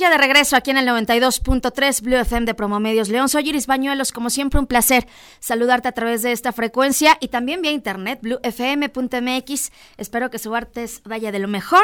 Ya 0.00 0.08
de 0.08 0.16
regreso 0.16 0.56
aquí 0.56 0.70
en 0.70 0.78
el 0.78 0.88
92.3 0.88 2.00
Blue 2.00 2.16
FM 2.16 2.46
de 2.46 2.54
Promomedios 2.54 3.10
León. 3.10 3.28
Soy 3.28 3.50
Iris 3.50 3.66
Bañuelos, 3.66 4.12
como 4.12 4.30
siempre 4.30 4.58
un 4.58 4.66
placer 4.66 5.06
saludarte 5.40 5.88
a 5.88 5.92
través 5.92 6.22
de 6.22 6.32
esta 6.32 6.52
frecuencia 6.52 7.18
y 7.20 7.28
también 7.28 7.60
vía 7.60 7.72
internet 7.72 8.18
bluefm.mx. 8.22 9.70
Espero 9.98 10.30
que 10.30 10.38
su 10.38 10.54
artes 10.54 11.02
vaya 11.04 11.32
de 11.32 11.38
lo 11.38 11.48
mejor. 11.48 11.82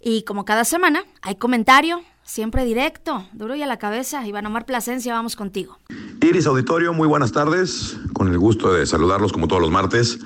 Y 0.00 0.22
como 0.22 0.44
cada 0.44 0.64
semana, 0.64 1.02
hay 1.20 1.34
comentario, 1.34 2.04
siempre 2.22 2.64
directo, 2.64 3.26
duro 3.32 3.56
y 3.56 3.62
a 3.64 3.66
la 3.66 3.80
cabeza. 3.80 4.24
Iván 4.24 4.46
Omar 4.46 4.64
Plasencia, 4.64 5.12
vamos 5.12 5.34
contigo. 5.34 5.80
Iris 6.20 6.46
Auditorio, 6.46 6.92
muy 6.92 7.08
buenas 7.08 7.32
tardes. 7.32 7.96
Con 8.12 8.28
el 8.28 8.38
gusto 8.38 8.72
de 8.72 8.86
saludarlos 8.86 9.32
como 9.32 9.48
todos 9.48 9.60
los 9.60 9.72
martes. 9.72 10.20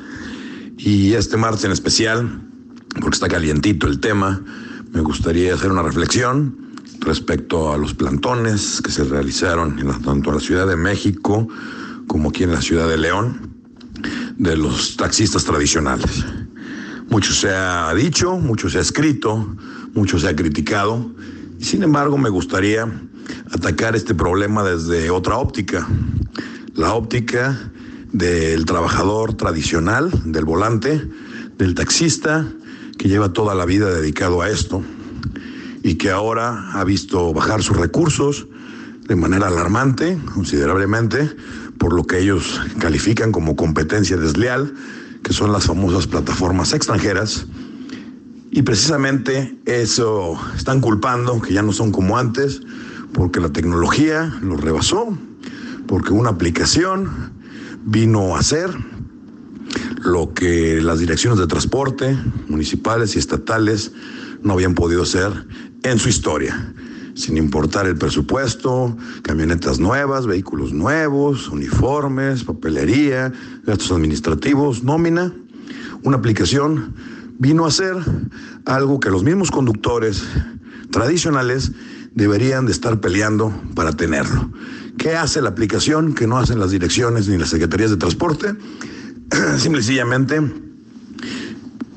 Y 0.76 1.14
este 1.14 1.38
martes 1.38 1.64
en 1.64 1.72
especial, 1.72 2.42
porque 3.00 3.14
está 3.14 3.28
calientito 3.28 3.86
el 3.86 4.00
tema, 4.00 4.44
me 4.90 5.00
gustaría 5.00 5.54
hacer 5.54 5.72
una 5.72 5.80
reflexión 5.80 6.65
respecto 7.00 7.72
a 7.72 7.78
los 7.78 7.94
plantones 7.94 8.80
que 8.82 8.91
se 8.91 9.05
realizaron 9.05 9.78
en 9.78 9.88
tanto 10.02 10.30
en 10.30 10.36
la 10.36 10.41
Ciudad 10.41 10.66
de 10.66 10.77
México 10.77 11.48
como 12.06 12.30
aquí 12.30 12.45
en 12.45 12.52
la 12.52 12.60
Ciudad 12.60 12.88
de 12.88 12.98
León 12.98 13.55
de 14.36 14.56
los 14.56 14.96
taxistas 14.96 15.45
tradicionales. 15.45 16.24
Mucho 17.09 17.32
se 17.32 17.50
ha 17.50 17.92
dicho, 17.95 18.36
mucho 18.36 18.69
se 18.69 18.78
ha 18.78 18.80
escrito, 18.80 19.56
mucho 19.95 20.19
se 20.19 20.28
ha 20.28 20.36
criticado, 20.36 21.10
sin 21.60 21.82
embargo 21.82 22.19
me 22.19 22.28
gustaría 22.28 22.86
atacar 23.50 23.97
este 23.97 24.14
problema 24.14 24.64
desde 24.64 25.10
otra 25.10 25.36
óptica, 25.36 25.86
la 26.74 26.94
óptica 26.94 27.72
del 28.12 28.64
trabajador 28.64 29.34
tradicional, 29.34 30.10
del 30.24 30.44
volante, 30.44 31.08
del 31.58 31.74
taxista, 31.74 32.47
que 32.98 33.08
lleva 33.08 33.33
toda 33.33 33.55
la 33.55 33.64
vida 33.64 33.91
dedicado 33.91 34.42
a 34.42 34.50
esto 34.50 34.83
y 35.86 35.95
que 35.95 36.10
ahora 36.10 36.72
ha 36.72 36.82
visto 36.82 37.32
bajar 37.32 37.62
sus 37.62 37.76
recursos 37.76 38.48
de 39.06 39.14
manera 39.14 39.46
alarmante, 39.46 40.19
considerablemente, 40.34 41.30
por 41.78 41.92
lo 41.92 42.02
que 42.02 42.19
ellos 42.19 42.61
califican 42.80 43.30
como 43.30 43.55
competencia 43.55 44.16
desleal, 44.16 44.74
que 45.22 45.33
son 45.33 45.52
las 45.52 45.66
famosas 45.66 46.08
plataformas 46.08 46.72
extranjeras. 46.72 47.46
Y 48.50 48.62
precisamente 48.62 49.61
eso 49.64 50.36
están 50.56 50.80
culpando, 50.80 51.41
que 51.41 51.55
ya 51.55 51.62
no 51.62 51.72
son 51.72 51.92
como 51.92 52.18
antes, 52.18 52.62
porque 53.12 53.39
la 53.39 53.50
tecnología 53.50 54.34
los 54.42 54.61
rebasó, 54.61 55.16
porque 55.86 56.12
una 56.12 56.30
aplicación 56.30 57.33
vino 57.84 58.34
a 58.34 58.41
hacer 58.41 58.70
lo 60.02 60.34
que 60.34 60.80
las 60.83 60.98
direcciones 60.98 61.39
de 61.39 61.46
transporte 61.46 62.18
municipales 62.48 63.14
y 63.14 63.20
estatales 63.20 63.92
no 64.42 64.55
habían 64.55 64.74
podido 64.74 65.02
hacer 65.02 65.33
en 65.91 65.98
su 66.01 66.09
historia, 66.09 66.75
sin 67.15 67.37
importar 67.37 67.87
el 67.87 67.97
presupuesto, 67.97 68.97
camionetas 69.23 69.79
nuevas, 69.79 70.27
vehículos 70.27 70.73
nuevos, 70.73 71.48
uniformes, 71.48 72.42
papelería, 72.42 73.33
gastos 73.65 73.92
administrativos, 73.92 74.83
nómina. 74.83 75.33
Una 76.03 76.17
aplicación 76.17 76.95
vino 77.39 77.67
a 77.67 77.70
ser 77.70 77.95
algo 78.64 78.98
que 78.98 79.11
los 79.11 79.23
mismos 79.23 79.53
conductores 79.53 80.25
tradicionales 80.91 81.73
deberían 82.14 82.67
de 82.67 82.73
estar 82.73 83.01
peleando 83.01 83.53
para 83.75 83.92
tenerlo. 83.92 84.51
¿Qué 84.98 85.14
hace 85.14 85.41
la 85.41 85.51
aplicación 85.51 86.14
que 86.14 86.27
no 86.27 86.39
hacen 86.39 86.59
las 86.59 86.73
direcciones 86.73 87.29
ni 87.29 87.39
las 87.39 87.51
secretarías 87.51 87.91
de 87.91 87.97
transporte? 87.97 88.55
Simple 89.59 89.83
y 89.83 90.01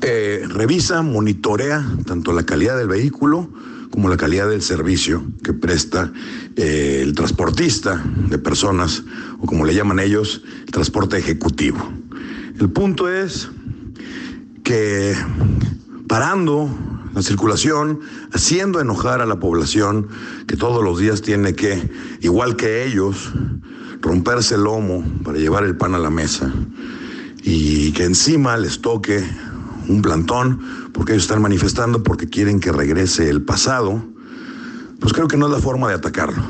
eh, 0.02 0.46
revisa, 0.48 1.02
monitorea 1.02 1.86
tanto 2.06 2.32
la 2.32 2.44
calidad 2.44 2.78
del 2.78 2.88
vehículo 2.88 3.50
como 3.90 4.10
la 4.10 4.18
calidad 4.18 4.50
del 4.50 4.62
servicio 4.62 5.24
que 5.44 5.54
presta 5.54 6.12
eh, 6.56 7.02
el 7.04 7.14
transportista 7.14 8.04
de 8.30 8.38
personas, 8.38 9.04
o 9.40 9.46
como 9.46 9.66
le 9.66 9.74
llaman 9.74 10.00
ellos, 10.00 10.42
el 10.66 10.72
transporte 10.72 11.18
ejecutivo. 11.18 11.78
El 12.60 12.70
punto 12.70 13.10
es 13.10 13.50
que 14.64 15.16
parando 16.08 16.70
la 17.14 17.22
circulación, 17.22 18.02
haciendo 18.32 18.80
enojar 18.80 19.22
a 19.22 19.26
la 19.26 19.40
población 19.40 20.08
que 20.48 20.56
todos 20.56 20.84
los 20.84 21.00
días 21.00 21.22
tiene 21.22 21.56
que, 21.56 21.90
igual 22.22 22.56
que 22.56 22.86
ellos, 22.86 23.32
romperse 24.02 24.56
el 24.56 24.64
lomo 24.64 25.04
para 25.24 25.38
llevar 25.38 25.64
el 25.64 25.76
pan 25.76 25.96
a 25.96 26.00
la 26.00 26.10
mesa 26.10 26.54
y 27.44 27.92
que 27.94 28.04
encima 28.04 28.58
les 28.58 28.82
toque 28.82 29.24
un 29.90 30.02
plantón, 30.02 30.62
porque 30.94 31.14
ellos 31.14 31.24
están 31.24 31.42
manifestando 31.42 32.04
porque 32.04 32.30
quieren 32.30 32.60
que 32.60 32.72
regrese 32.72 33.30
el 33.30 33.42
pasado, 33.42 34.04
pues 35.00 35.14
creo 35.14 35.28
que 35.28 35.36
no 35.36 35.48
es 35.48 35.52
la 35.52 35.60
forma 35.60 35.90
de 35.90 35.96
atacarlo. 35.96 36.44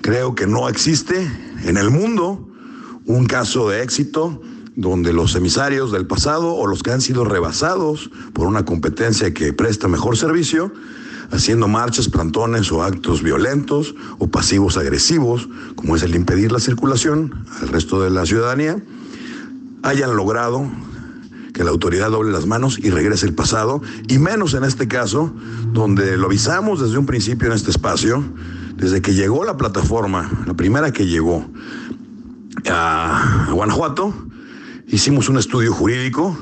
Creo 0.00 0.34
que 0.34 0.46
no 0.46 0.68
existe 0.68 1.30
en 1.64 1.76
el 1.76 1.90
mundo 1.90 2.48
un 3.04 3.26
caso 3.26 3.68
de 3.68 3.82
éxito 3.82 4.40
donde 4.74 5.12
los 5.12 5.34
emisarios 5.34 5.92
del 5.92 6.06
pasado 6.06 6.54
o 6.54 6.66
los 6.66 6.82
que 6.82 6.92
han 6.92 7.00
sido 7.00 7.24
rebasados 7.24 8.10
por 8.32 8.46
una 8.46 8.64
competencia 8.64 9.34
que 9.34 9.52
presta 9.52 9.88
mejor 9.88 10.16
servicio, 10.16 10.72
haciendo 11.30 11.68
marchas, 11.68 12.08
plantones 12.08 12.70
o 12.72 12.82
actos 12.82 13.22
violentos 13.22 13.94
o 14.18 14.28
pasivos 14.28 14.76
agresivos, 14.76 15.48
como 15.74 15.96
es 15.96 16.02
el 16.02 16.14
impedir 16.14 16.52
la 16.52 16.60
circulación 16.60 17.44
al 17.60 17.68
resto 17.68 18.00
de 18.00 18.10
la 18.10 18.24
ciudadanía, 18.24 18.82
hayan 19.82 20.16
logrado 20.16 20.70
que 21.52 21.64
la 21.64 21.70
autoridad 21.70 22.10
doble 22.10 22.32
las 22.32 22.46
manos 22.46 22.78
y 22.78 22.90
regrese 22.90 23.26
el 23.26 23.34
pasado, 23.34 23.82
y 24.08 24.18
menos 24.18 24.54
en 24.54 24.64
este 24.64 24.88
caso, 24.88 25.34
donde 25.72 26.16
lo 26.16 26.26
avisamos 26.26 26.80
desde 26.80 26.98
un 26.98 27.06
principio 27.06 27.48
en 27.48 27.54
este 27.54 27.70
espacio, 27.70 28.24
desde 28.76 29.02
que 29.02 29.14
llegó 29.14 29.44
la 29.44 29.56
plataforma, 29.56 30.30
la 30.46 30.54
primera 30.54 30.92
que 30.92 31.06
llegó 31.06 31.46
a 32.70 33.48
Guanajuato, 33.52 34.14
hicimos 34.88 35.28
un 35.28 35.38
estudio 35.38 35.72
jurídico 35.72 36.36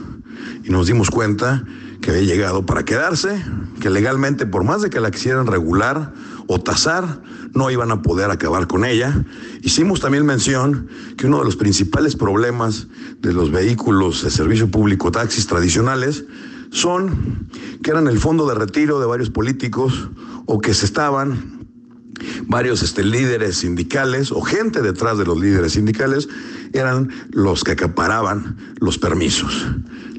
y 0.65 0.71
nos 0.71 0.87
dimos 0.87 1.11
cuenta 1.11 1.65
que 2.01 2.11
había 2.11 2.23
llegado 2.23 2.65
para 2.65 2.85
quedarse, 2.85 3.43
que 3.81 3.91
legalmente, 3.91 4.47
por 4.47 4.65
más 4.65 4.83
de 4.83 4.91
que 4.91 5.01
la 5.01 5.11
quisieran 5.11 5.47
regular 5.47 6.13
o 6.47 6.61
tasar, 6.61 7.23
no 7.55 7.71
iban 7.71 7.91
a 7.91 8.03
poder 8.03 8.31
acabar 8.31 8.67
con 8.67 8.85
ella. 8.85 9.25
Hicimos 9.63 10.01
también 10.01 10.25
mención 10.25 10.89
que 11.17 11.27
uno 11.27 11.39
de 11.39 11.45
los 11.45 11.57
principales 11.57 12.17
problemas 12.17 12.87
de 13.21 13.33
los 13.33 13.51
vehículos 13.51 14.23
de 14.23 14.31
servicio 14.31 14.71
público 14.71 15.11
taxis 15.11 15.47
tradicionales 15.47 16.25
son 16.71 17.49
que 17.83 17.91
eran 17.91 18.07
el 18.07 18.19
fondo 18.19 18.47
de 18.47 18.55
retiro 18.55 19.01
de 19.01 19.07
varios 19.07 19.31
políticos 19.31 20.09
o 20.47 20.61
que 20.61 20.75
se 20.75 20.87
estaban 20.87 21.61
varios 22.47 22.83
este, 22.83 23.03
líderes 23.03 23.59
sindicales 23.59 24.31
o 24.31 24.41
gente 24.41 24.83
detrás 24.83 25.19
de 25.19 25.25
los 25.25 25.39
líderes 25.41 25.73
sindicales 25.73 26.29
eran 26.73 27.11
los 27.31 27.65
que 27.65 27.73
acaparaban 27.73 28.57
los 28.79 28.99
permisos. 28.99 29.67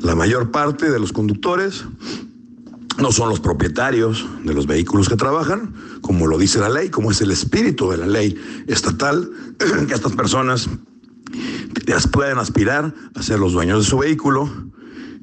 La 0.01 0.15
mayor 0.15 0.51
parte 0.51 0.89
de 0.89 0.99
los 0.99 1.13
conductores 1.13 1.85
no 2.97 3.11
son 3.11 3.29
los 3.29 3.39
propietarios 3.39 4.27
de 4.43 4.53
los 4.53 4.67
vehículos 4.67 5.09
que 5.09 5.15
trabajan, 5.15 5.73
como 6.01 6.27
lo 6.27 6.37
dice 6.37 6.59
la 6.59 6.69
ley, 6.69 6.89
como 6.89 7.11
es 7.11 7.21
el 7.21 7.31
espíritu 7.31 7.91
de 7.91 7.97
la 7.97 8.07
ley 8.07 8.35
estatal, 8.67 9.29
que 9.87 9.93
estas 9.93 10.13
personas 10.13 10.69
pueden 12.11 12.37
aspirar 12.37 12.93
a 13.15 13.21
ser 13.21 13.39
los 13.39 13.53
dueños 13.53 13.83
de 13.83 13.89
su 13.89 13.97
vehículo, 13.97 14.49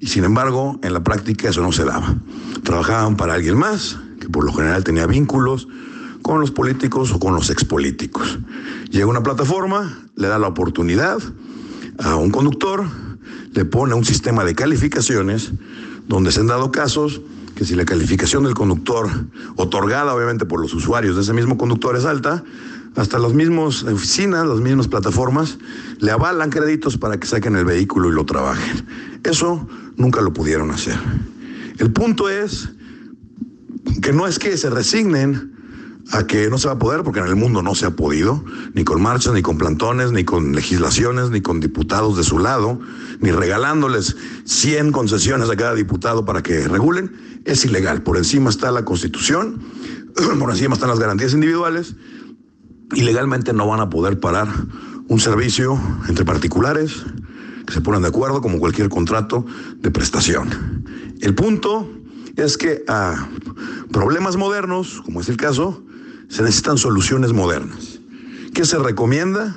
y 0.01 0.07
sin 0.07 0.25
embargo, 0.25 0.79
en 0.83 0.93
la 0.93 1.03
práctica 1.03 1.49
eso 1.49 1.63
no 1.63 1.73
se 1.73 1.85
daba. 1.85 2.15
Trabajaban 2.63 3.17
para 3.17 3.35
alguien 3.35 3.57
más, 3.57 3.99
que 4.21 4.29
por 4.29 4.45
lo 4.45 4.53
general 4.53 4.85
tenía 4.85 5.07
vínculos 5.07 5.67
con 6.23 6.41
los 6.41 6.51
políticos 6.51 7.13
o 7.13 7.19
con 7.19 7.35
los 7.35 7.51
expolíticos. 7.51 8.39
Llega 8.91 9.07
una 9.07 9.23
plataforma, 9.23 9.99
le 10.15 10.29
da 10.29 10.39
la 10.39 10.49
oportunidad 10.49 11.19
a 11.99 12.17
un 12.17 12.31
conductor, 12.31 12.85
le 13.53 13.65
pone 13.65 13.95
un 13.95 14.05
sistema 14.05 14.45
de 14.45 14.55
calificaciones 14.55 15.53
donde 16.07 16.33
se 16.33 16.41
han 16.41 16.47
dado 16.47 16.73
casos 16.73 17.21
que 17.55 17.65
si 17.65 17.75
la 17.75 17.85
calificación 17.85 18.45
del 18.45 18.55
conductor, 18.55 19.09
otorgada 19.57 20.15
obviamente 20.15 20.47
por 20.47 20.61
los 20.61 20.73
usuarios 20.75 21.17
de 21.17 21.23
ese 21.23 21.33
mismo 21.33 21.59
conductor 21.59 21.97
es 21.97 22.05
alta, 22.05 22.45
hasta 22.95 23.19
las 23.19 23.33
mismas 23.33 23.83
oficinas, 23.83 24.47
las 24.47 24.61
mismas 24.61 24.89
plataformas, 24.89 25.59
le 25.99 26.11
avalan 26.11 26.51
créditos 26.51 26.97
para 26.97 27.19
que 27.19 27.27
saquen 27.27 27.57
el 27.57 27.65
vehículo 27.65 28.11
y 28.11 28.13
lo 28.13 28.25
trabajen. 28.25 28.87
Eso 29.25 29.69
nunca 29.97 30.21
lo 30.21 30.33
pudieron 30.33 30.71
hacer. 30.71 30.99
El 31.79 31.93
punto 31.93 32.29
es 32.29 32.69
que 34.03 34.13
no 34.13 34.27
es 34.27 34.39
que 34.39 34.57
se 34.57 34.71
resignen 34.71 35.53
a 36.11 36.27
que 36.27 36.49
no 36.49 36.59
se 36.59 36.69
va 36.69 36.75
a 36.75 36.79
poder, 36.79 37.03
porque 37.03 37.21
en 37.21 37.27
el 37.27 37.37
mundo 37.37 37.63
no 37.63 37.75
se 37.75 37.87
ha 37.87 37.91
podido, 37.91 38.43
ni 38.73 38.85
con 38.85 39.03
marchas, 39.03 39.35
ni 39.35 39.43
con 39.43 39.59
plantones, 39.59 40.11
ni 40.11 40.25
con 40.25 40.53
legislaciones, 40.53 41.31
ni 41.31 41.43
con 41.43 41.61
diputados 41.61 42.17
de 42.17 42.25
su 42.25 42.39
lado, 42.39 42.81
ni 43.21 43.31
regalándoles 43.31 44.17
100 44.45 44.93
concesiones 44.93 45.51
a 45.51 45.57
cada 45.57 45.75
diputado 45.75 46.25
para 46.25 46.43
que 46.43 46.67
regulen, 46.67 47.43
es 47.45 47.65
ilegal. 47.65 48.03
Por 48.03 48.17
encima 48.17 48.49
está 48.49 48.71
la 48.71 48.85
Constitución, 48.85 49.61
por 50.39 50.51
encima 50.51 50.75
están 50.75 50.89
las 50.89 50.99
garantías 50.99 51.35
individuales, 51.35 51.95
y 52.95 53.03
legalmente 53.03 53.53
no 53.53 53.67
van 53.67 53.81
a 53.81 53.91
poder 53.91 54.19
parar 54.19 54.49
un 55.09 55.21
servicio 55.21 55.79
entre 56.09 56.25
particulares 56.25 57.05
que 57.67 57.75
se 57.75 57.83
ponen 57.83 58.01
de 58.01 58.09
acuerdo 58.09 58.41
como 58.41 58.59
cualquier 58.59 58.89
contrato 58.89 59.45
de 59.77 59.91
prestación. 59.91 60.85
El 61.21 61.35
punto 61.35 61.87
es 62.37 62.57
que 62.57 62.83
a 62.89 63.29
problemas 63.93 64.37
modernos, 64.37 65.03
como 65.05 65.21
es 65.21 65.29
el 65.29 65.37
caso, 65.37 65.83
se 66.29 66.43
necesitan 66.43 66.79
soluciones 66.79 67.33
modernas. 67.33 68.01
¿Qué 68.55 68.65
se 68.65 68.79
recomienda? 68.79 69.55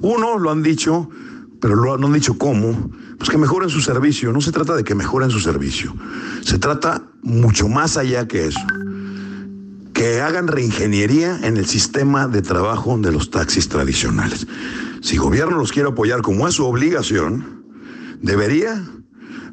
Uno, 0.00 0.38
lo 0.38 0.50
han 0.50 0.62
dicho, 0.62 1.08
pero 1.60 1.76
lo, 1.76 1.98
no 1.98 2.08
han 2.08 2.12
dicho 2.12 2.38
cómo, 2.38 2.90
pues 3.18 3.30
que 3.30 3.38
mejoren 3.38 3.70
su 3.70 3.80
servicio. 3.80 4.32
No 4.32 4.40
se 4.40 4.52
trata 4.52 4.74
de 4.74 4.84
que 4.84 4.94
mejoren 4.94 5.30
su 5.30 5.40
servicio, 5.40 5.94
se 6.42 6.58
trata 6.58 7.02
mucho 7.22 7.68
más 7.68 7.96
allá 7.96 8.26
que 8.26 8.46
eso. 8.46 8.60
Que 9.92 10.20
hagan 10.20 10.48
reingeniería 10.48 11.38
en 11.42 11.56
el 11.56 11.66
sistema 11.66 12.26
de 12.26 12.42
trabajo 12.42 12.98
de 12.98 13.12
los 13.12 13.30
taxis 13.30 13.68
tradicionales. 13.68 14.46
Si 15.00 15.14
el 15.14 15.20
gobierno 15.20 15.58
los 15.58 15.72
quiere 15.72 15.90
apoyar 15.90 16.22
como 16.22 16.48
es 16.48 16.54
su 16.54 16.64
obligación, 16.64 17.64
debería 18.20 18.82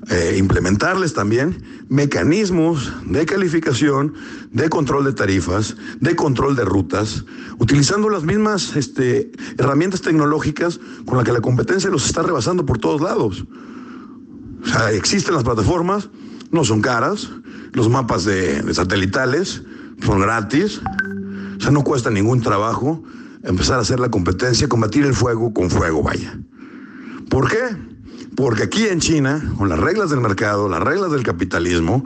eh, 0.07 0.35
implementarles 0.37 1.13
también 1.13 1.61
mecanismos 1.89 2.91
de 3.05 3.25
calificación, 3.25 4.13
de 4.51 4.69
control 4.69 5.03
de 5.05 5.13
tarifas, 5.13 5.75
de 5.99 6.15
control 6.15 6.55
de 6.55 6.63
rutas, 6.63 7.25
utilizando 7.57 8.09
las 8.09 8.23
mismas 8.23 8.75
este, 8.75 9.31
herramientas 9.57 10.01
tecnológicas 10.01 10.79
con 11.05 11.17
las 11.17 11.25
que 11.25 11.33
la 11.33 11.41
competencia 11.41 11.89
los 11.89 12.05
está 12.05 12.21
rebasando 12.21 12.65
por 12.65 12.77
todos 12.77 13.01
lados. 13.01 13.45
O 14.63 14.67
sea, 14.67 14.91
existen 14.91 15.35
las 15.35 15.43
plataformas, 15.43 16.09
no 16.51 16.63
son 16.63 16.81
caras, 16.81 17.29
los 17.73 17.89
mapas 17.89 18.23
de, 18.23 18.61
de 18.61 18.73
satelitales 18.73 19.63
son 20.03 20.21
gratis, 20.21 20.81
o 21.57 21.61
sea, 21.61 21.71
no 21.71 21.83
cuesta 21.83 22.09
ningún 22.09 22.41
trabajo 22.41 23.03
empezar 23.43 23.79
a 23.79 23.81
hacer 23.81 23.99
la 23.99 24.09
competencia, 24.09 24.69
combatir 24.69 25.05
el 25.05 25.13
fuego 25.13 25.53
con 25.53 25.69
fuego, 25.69 26.01
vaya. 26.01 26.39
¿Por 27.29 27.49
qué? 27.49 27.88
Porque 28.39 28.63
aquí 28.63 28.87
en 28.87 29.01
China, 29.01 29.43
con 29.57 29.67
las 29.67 29.77
reglas 29.77 30.11
del 30.11 30.21
mercado, 30.21 30.69
las 30.69 30.79
reglas 30.79 31.11
del 31.11 31.23
capitalismo, 31.23 32.05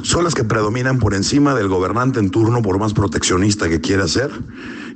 son 0.00 0.24
las 0.24 0.34
que 0.34 0.44
predominan 0.44 0.98
por 0.98 1.12
encima 1.12 1.54
del 1.54 1.68
gobernante 1.68 2.20
en 2.20 2.30
turno, 2.30 2.62
por 2.62 2.78
más 2.78 2.94
proteccionista 2.94 3.68
que 3.68 3.82
quiera 3.82 4.08
ser. 4.08 4.30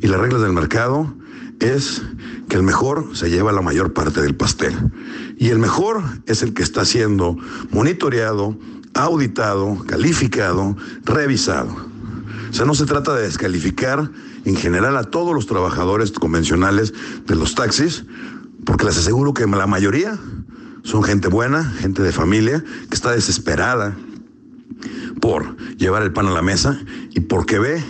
Y 0.00 0.06
las 0.06 0.18
reglas 0.18 0.40
del 0.40 0.54
mercado 0.54 1.12
es 1.58 2.00
que 2.48 2.56
el 2.56 2.62
mejor 2.62 3.10
se 3.12 3.28
lleva 3.28 3.52
la 3.52 3.60
mayor 3.60 3.92
parte 3.92 4.22
del 4.22 4.34
pastel. 4.34 4.74
Y 5.36 5.50
el 5.50 5.58
mejor 5.58 6.02
es 6.24 6.42
el 6.42 6.54
que 6.54 6.62
está 6.62 6.86
siendo 6.86 7.36
monitoreado, 7.70 8.56
auditado, 8.94 9.84
calificado, 9.86 10.74
revisado. 11.04 11.76
O 12.48 12.54
sea, 12.54 12.64
no 12.64 12.74
se 12.74 12.86
trata 12.86 13.14
de 13.14 13.24
descalificar 13.24 14.10
en 14.46 14.56
general 14.56 14.96
a 14.96 15.04
todos 15.04 15.34
los 15.34 15.46
trabajadores 15.46 16.12
convencionales 16.12 16.94
de 17.26 17.36
los 17.36 17.54
taxis, 17.54 18.06
porque 18.64 18.84
les 18.84 18.98
aseguro 18.98 19.34
que 19.34 19.46
la 19.46 19.66
mayoría 19.66 20.18
son 20.82 21.02
gente 21.02 21.28
buena, 21.28 21.64
gente 21.64 22.02
de 22.02 22.12
familia, 22.12 22.64
que 22.88 22.94
está 22.94 23.12
desesperada 23.12 23.96
por 25.20 25.56
llevar 25.76 26.02
el 26.02 26.12
pan 26.12 26.26
a 26.26 26.30
la 26.30 26.42
mesa 26.42 26.80
y 27.10 27.20
porque 27.20 27.58
ve 27.58 27.82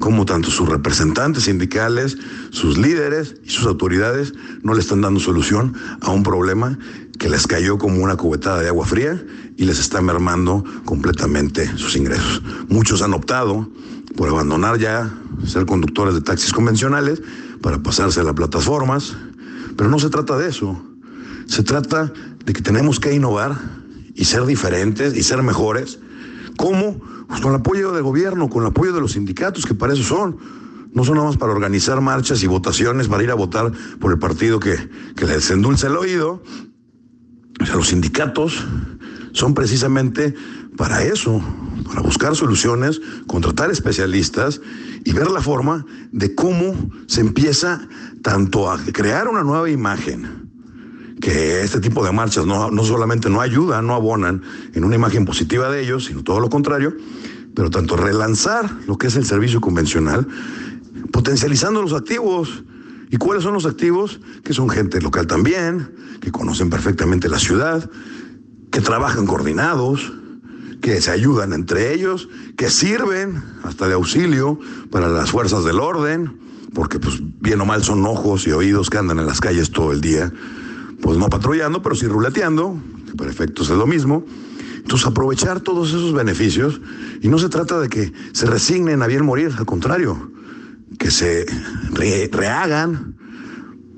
cómo 0.00 0.24
tanto 0.24 0.50
sus 0.50 0.68
representantes 0.68 1.44
sindicales, 1.44 2.16
sus 2.50 2.78
líderes 2.78 3.36
y 3.44 3.50
sus 3.50 3.66
autoridades 3.66 4.32
no 4.62 4.74
le 4.74 4.80
están 4.80 5.00
dando 5.00 5.20
solución 5.20 5.74
a 6.00 6.10
un 6.10 6.22
problema 6.22 6.78
que 7.18 7.28
les 7.28 7.46
cayó 7.46 7.78
como 7.78 8.02
una 8.02 8.16
cubetada 8.16 8.60
de 8.60 8.68
agua 8.68 8.86
fría 8.86 9.22
y 9.56 9.64
les 9.64 9.78
está 9.78 10.00
mermando 10.00 10.64
completamente 10.84 11.66
sus 11.76 11.96
ingresos. 11.96 12.42
Muchos 12.68 13.02
han 13.02 13.14
optado 13.14 13.68
por 14.16 14.28
abandonar 14.28 14.78
ya 14.78 15.12
ser 15.46 15.66
conductores 15.66 16.14
de 16.14 16.20
taxis 16.20 16.52
convencionales 16.52 17.22
para 17.60 17.82
pasarse 17.82 18.20
a 18.20 18.24
las 18.24 18.34
plataformas, 18.34 19.16
pero 19.76 19.90
no 19.90 19.98
se 19.98 20.10
trata 20.10 20.36
de 20.36 20.48
eso. 20.48 20.80
Se 21.46 21.62
trata 21.62 22.12
de 22.44 22.52
que 22.52 22.62
tenemos 22.62 23.00
que 23.00 23.12
innovar 23.14 23.56
y 24.14 24.24
ser 24.24 24.46
diferentes 24.46 25.14
y 25.16 25.22
ser 25.22 25.42
mejores. 25.42 25.98
¿Cómo? 26.56 27.00
Pues 27.28 27.40
con 27.40 27.52
el 27.52 27.60
apoyo 27.60 27.92
del 27.92 28.02
gobierno, 28.02 28.48
con 28.48 28.62
el 28.62 28.68
apoyo 28.68 28.92
de 28.92 29.00
los 29.00 29.12
sindicatos, 29.12 29.66
que 29.66 29.74
para 29.74 29.92
eso 29.92 30.02
son. 30.02 30.36
No 30.92 31.02
son 31.02 31.16
nada 31.16 31.26
más 31.26 31.36
para 31.36 31.52
organizar 31.52 32.00
marchas 32.00 32.42
y 32.44 32.46
votaciones, 32.46 33.08
para 33.08 33.24
ir 33.24 33.30
a 33.30 33.34
votar 33.34 33.72
por 33.98 34.12
el 34.12 34.18
partido 34.18 34.60
que, 34.60 34.76
que 35.16 35.26
les 35.26 35.50
endulce 35.50 35.88
el 35.88 35.96
oído. 35.96 36.42
O 37.60 37.66
sea, 37.66 37.74
los 37.74 37.88
sindicatos 37.88 38.64
son 39.32 39.54
precisamente 39.54 40.34
para 40.76 41.02
eso, 41.02 41.42
para 41.84 42.00
buscar 42.00 42.34
soluciones, 42.34 43.00
contratar 43.26 43.70
especialistas 43.70 44.60
y 45.04 45.12
ver 45.12 45.30
la 45.30 45.40
forma 45.40 45.86
de 46.12 46.34
cómo 46.34 46.74
se 47.06 47.20
empieza 47.20 47.86
tanto 48.22 48.70
a 48.70 48.78
crear 48.78 49.28
una 49.28 49.42
nueva 49.42 49.70
imagen, 49.70 50.50
que 51.20 51.62
este 51.62 51.80
tipo 51.80 52.04
de 52.04 52.12
marchas 52.12 52.46
no, 52.46 52.70
no 52.70 52.84
solamente 52.84 53.30
no 53.30 53.40
ayudan, 53.40 53.86
no 53.86 53.94
abonan 53.94 54.42
en 54.72 54.84
una 54.84 54.96
imagen 54.96 55.24
positiva 55.24 55.70
de 55.70 55.82
ellos, 55.82 56.06
sino 56.06 56.22
todo 56.22 56.40
lo 56.40 56.50
contrario, 56.50 56.96
pero 57.54 57.70
tanto 57.70 57.96
relanzar 57.96 58.70
lo 58.86 58.98
que 58.98 59.06
es 59.06 59.16
el 59.16 59.24
servicio 59.24 59.60
convencional, 59.60 60.26
potencializando 61.12 61.82
los 61.82 61.92
activos. 61.92 62.64
¿Y 63.10 63.16
cuáles 63.16 63.44
son 63.44 63.54
los 63.54 63.66
activos? 63.66 64.20
Que 64.42 64.52
son 64.52 64.68
gente 64.68 65.00
local 65.00 65.26
también, 65.26 65.94
que 66.20 66.32
conocen 66.32 66.68
perfectamente 66.68 67.28
la 67.28 67.38
ciudad, 67.38 67.88
que 68.72 68.80
trabajan 68.80 69.24
coordinados, 69.24 70.12
que 70.84 71.00
se 71.00 71.10
ayudan 71.10 71.54
entre 71.54 71.94
ellos, 71.94 72.28
que 72.58 72.68
sirven 72.68 73.42
hasta 73.62 73.88
de 73.88 73.94
auxilio 73.94 74.58
para 74.90 75.08
las 75.08 75.30
fuerzas 75.30 75.64
del 75.64 75.80
orden, 75.80 76.38
porque 76.74 76.98
pues 77.00 77.22
bien 77.40 77.58
o 77.62 77.64
mal 77.64 77.82
son 77.82 78.04
ojos 78.04 78.46
y 78.46 78.52
oídos 78.52 78.90
que 78.90 78.98
andan 78.98 79.18
en 79.18 79.24
las 79.24 79.40
calles 79.40 79.70
todo 79.70 79.92
el 79.92 80.02
día, 80.02 80.30
pues 81.00 81.16
no 81.16 81.30
patrullando, 81.30 81.80
pero 81.80 81.94
sí 81.94 82.06
ruleteando, 82.06 82.78
que 83.06 83.14
para 83.14 83.30
efectos 83.30 83.70
es 83.70 83.78
lo 83.78 83.86
mismo. 83.86 84.26
Entonces 84.76 85.06
aprovechar 85.06 85.60
todos 85.60 85.88
esos 85.88 86.12
beneficios 86.12 86.82
y 87.22 87.28
no 87.28 87.38
se 87.38 87.48
trata 87.48 87.80
de 87.80 87.88
que 87.88 88.12
se 88.32 88.44
resignen 88.44 89.00
a 89.00 89.06
bien 89.06 89.24
morir, 89.24 89.54
al 89.56 89.64
contrario, 89.64 90.30
que 90.98 91.10
se 91.10 91.46
rehagan 92.30 93.16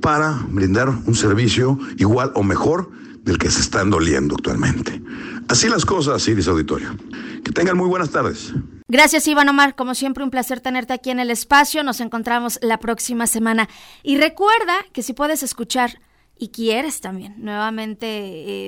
para 0.00 0.40
brindar 0.50 0.88
un 0.88 1.16
servicio 1.16 1.80
igual 1.96 2.30
o 2.36 2.44
mejor 2.44 2.92
del 3.24 3.38
que 3.38 3.50
se 3.50 3.60
están 3.60 3.90
doliendo 3.90 4.36
actualmente. 4.36 5.02
Así 5.48 5.69
las 5.69 5.84
cosas, 5.84 6.26
Iris 6.26 6.48
Auditorio. 6.48 6.96
Que 7.44 7.52
tengan 7.52 7.76
muy 7.76 7.88
buenas 7.88 8.10
tardes. 8.10 8.52
Gracias, 8.88 9.28
Iván 9.28 9.48
Omar. 9.48 9.76
Como 9.76 9.94
siempre, 9.94 10.25
un 10.25 10.31
placer 10.31 10.60
tenerte 10.60 10.93
aquí 10.93 11.10
en 11.10 11.20
el 11.20 11.31
espacio. 11.31 11.84
Nos 11.84 12.00
encontramos 12.00 12.58
la 12.62 12.78
próxima 12.78 13.26
semana. 13.26 13.69
Y 14.02 14.16
recuerda 14.16 14.75
que 14.93 15.02
si 15.02 15.12
puedes 15.12 15.43
escuchar 15.43 16.00
y 16.38 16.48
quieres 16.48 17.00
también 17.00 17.34
nuevamente 17.38 18.06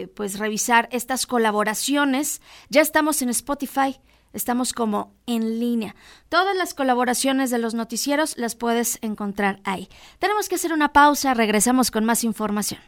eh, 0.03 0.09
pues 0.09 0.39
revisar 0.39 0.89
estas 0.93 1.27
colaboraciones, 1.27 2.41
ya 2.69 2.81
estamos 2.81 3.23
en 3.23 3.31
Spotify. 3.31 4.01
Estamos 4.33 4.73
como 4.73 5.15
en 5.27 5.59
línea. 5.59 5.97
Todas 6.29 6.57
las 6.57 6.75
colaboraciones 6.75 7.51
de 7.51 7.59
los 7.59 7.75
noticieros 7.75 8.37
las 8.37 8.55
puedes 8.55 8.99
encontrar 9.01 9.61
ahí. 9.65 9.89
Tenemos 10.19 10.49
que 10.49 10.57
hacer 10.57 10.73
una 10.73 10.93
pausa, 10.93 11.35
regresamos 11.35 11.91
con 11.91 12.05
más 12.05 12.25
información. 12.25 12.81